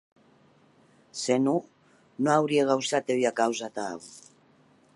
[1.23, 1.59] Se non,
[2.23, 3.97] non aurie gausat hèr ua causa atau.